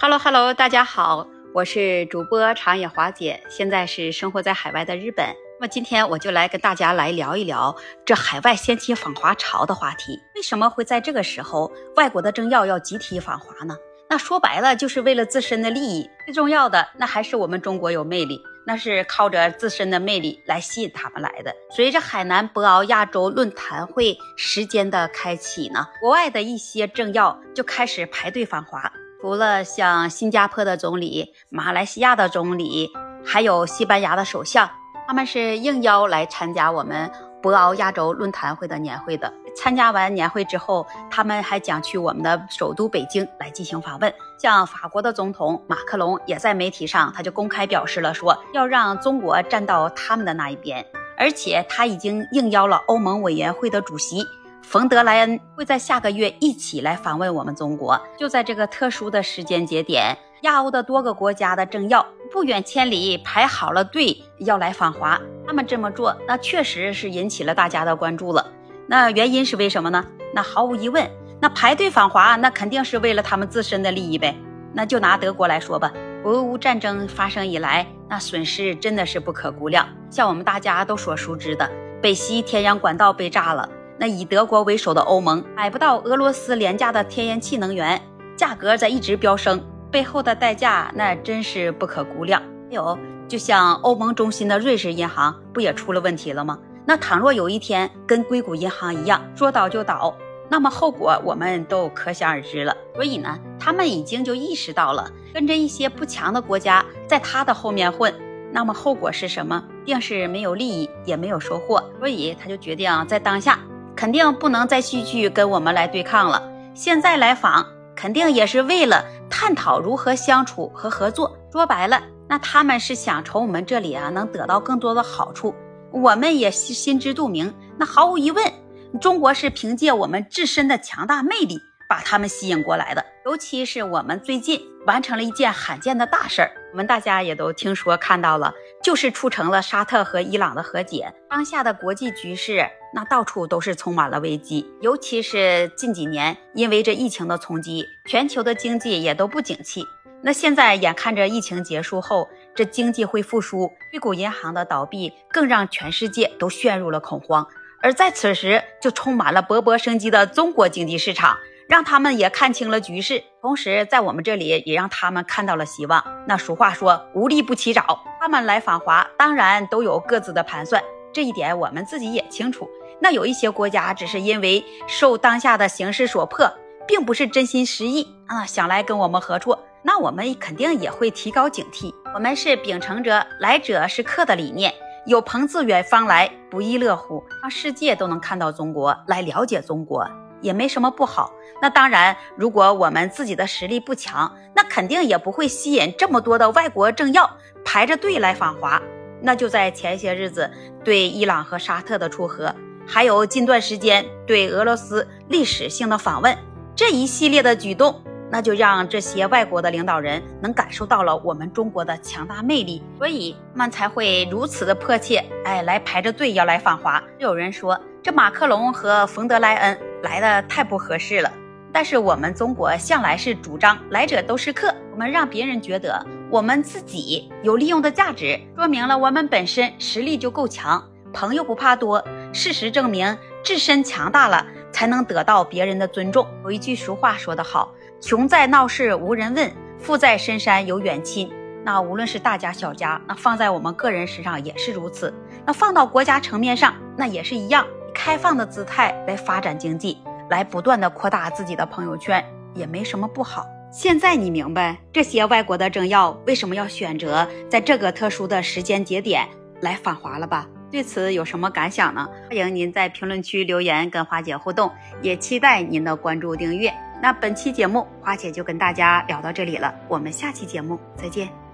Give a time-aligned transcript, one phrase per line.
[0.00, 5.26] Hello Hello，大家好，我是主播长野华姐，现在是生活在海外的日本。
[5.58, 7.74] 那么今天我就来跟大家来聊一聊
[8.06, 10.16] 这海外掀起访华潮的话题。
[10.36, 13.76] 为什么会在这个时候外国的政要要集体访华呢？
[14.08, 16.08] 那说白了就是为了自身的利益。
[16.26, 21.52] 最重要的那还是我们中国有魅力，那是靠着自身的魅力来吸引他们来的。
[21.74, 28.88] 随着海南博鳌亚洲论坛会时间的开启呢，国外的一些政要就开始排队访华。
[29.20, 32.88] 除了像新加坡的总理、马来西亚的总理，
[33.24, 34.70] 还有西班牙的首相，
[35.08, 37.10] 他们是应邀来参加我们
[37.42, 39.32] 博鳌亚洲论坛会的年会的。
[39.56, 44.14] 参加完年会之后，他们还将去我们的首都北京来进行访问。
[44.38, 54.24] 像法国的总统马克龙也在媒体上，他就公开表示了，说要让中国站到他们的那一边，而且他已经应邀了欧盟委员会的主席。
[54.62, 65.18] 冯德莱恩会在下个月一起来访问我们中国，就在这个特殊的时间节点，亚欧的多个国家的政要不远千里排好了队要来访华。
[65.46, 68.46] 他们这么做，那确实是引起了大家的关注了。
[68.86, 70.04] 那原因是为什么呢？
[70.34, 71.10] 那毫无疑问，
[71.40, 74.36] 那排队访华，那肯定是为了他们自身的利益呗。
[74.74, 75.90] 那就拿德国来说吧，
[76.24, 79.88] 俄乌战争发生以来，那损失真的是不可估量。
[80.10, 81.68] 像我们大家都所熟知的，
[82.02, 83.66] 北溪天然管道被炸了。
[83.98, 88.00] 那以德国为首的欧盟买不到俄罗斯廉价的天然气能源，
[88.36, 89.60] 价格在一直飙升，
[89.90, 92.40] 背后的代价那真是不可估量。
[92.40, 96.58] 还有，就像欧盟中心的瑞士银行不也出了问题了吗？
[96.86, 100.16] 那倘若有一天跟硅谷银行一样说倒就倒，
[100.48, 102.74] 那么后果我们都可想而知了。
[102.94, 108.14] 所以呢，他们已经就意识到了，跟着一些不强的国家在他的后面混，
[108.52, 109.62] 那么后果是什么？
[109.84, 111.82] 定是没有利益，也没有收获。
[111.98, 113.58] 所以他就决定在当下。
[113.98, 116.40] 肯定不能再继续跟我们来对抗了。
[116.72, 121.36] 现在来访，肯定也是为了探讨如何相处和合作。
[121.50, 125.52] 说白了，那他们是想从我们这里啊能得到更多的好处。
[125.90, 127.52] 我们也心知肚明。
[127.76, 128.52] 那毫无疑问，
[129.00, 133.04] 中国是凭借我们自身的强大魅力把他们吸引过来的。
[133.26, 141.12] 尤其是我们最近完成了一件罕见的大事儿，我们大家也都听说看到了，就是促成了沙特和伊朗的和解。
[141.28, 142.70] 当下的国际局势。
[142.94, 149.84] 那到处都是充满了危机，尤其是近几年，因为这疫情的冲击，全球的经济也都不景气。
[150.22, 157.44] 那现在眼看着疫情结束后，这经济会复苏，硅谷银行的倒闭更让全世界都陷入了恐慌。
[157.82, 161.36] 而在此时，就充满了勃勃生机的中国经济市场，
[161.68, 166.02] 让他们也看清了局势，同时在我们这里也让他们看到了希望。
[166.26, 170.82] 那俗话说，无利不起早，他们来访华，当然都有各自的盘算。
[171.12, 172.66] 这一点我们自己也清楚。
[173.00, 176.50] 那有一些国家只是因为受当下的形势所迫，
[176.86, 181.94] 并不是真心实意啊，想来跟我们合作，那我们肯定也会提高警惕。
[182.14, 184.72] 我们是秉承着来者是客的理念，
[185.04, 190.08] 有朋自远方来，不亦乐乎，让世界都能看到中国，来了解中国，
[190.40, 191.32] 也没什么不好。
[191.60, 197.28] 那当然，如果我们自己的实力不强，那肯定也不会吸引这么多的外国政要
[197.64, 198.80] 排着队来访华。
[199.20, 200.48] 那就在前些日子，
[200.84, 202.54] 对伊朗和沙特的出核，
[202.86, 206.38] 还有近段时间对俄罗斯历史性的访问，
[206.76, 208.00] 这一系列的举动，
[208.30, 217.02] 那就让这些外国的领导人能感受到了我们中国的强大魅力，所以们才会如此的迫切，哎，来排着队要来访华。
[217.18, 221.32] 有人说，这马克龙和冯德莱恩来的太不合适了。
[221.72, 230.82] 但是我们中国向来是主张来者都是客，我们让别人觉得我们自己有利用的价值，说明了我们本身实力就够强。
[231.12, 236.26] 朋友不怕多，事实证明自身强大了，才能得到别人的尊重。
[236.42, 241.30] 有一句俗话说得好：“穷在闹市无人问，富在深山有远亲。”
[241.64, 245.12] 那无论是大家小家，那放在我们个人身上也是如此。
[245.44, 247.66] 那放到国家层面上，那也是一样，
[247.98, 249.98] 开放的姿态来发展经济。
[250.30, 252.22] 来不断的扩大自己的朋友圈
[252.54, 253.46] 也没什么不好。
[253.72, 259.26] 现在你明白这些外国的政要为什么要选择在这个特殊的时间节点
[259.62, 260.46] 来访华了吧？
[260.70, 262.06] 对此有什么感想呢？
[262.28, 266.72] 欢迎您在评论区留言跟花姐互动，也期待您的关注订阅。
[267.00, 271.47] 那本期节目花姐就跟大家聊到这里了，我们下期节目再见。